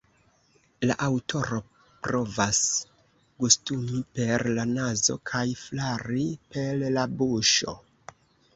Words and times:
La 0.91 0.93
aŭtoro 1.07 1.57
provas 2.07 2.61
gustumi 3.45 4.01
per 4.17 4.47
la 4.55 4.67
nazo 4.73 5.19
kaj 5.33 5.45
flari 5.67 6.27
per 6.57 6.83
la 6.99 7.09
buŝo. 7.21 7.79